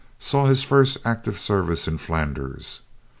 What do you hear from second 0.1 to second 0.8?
Saw his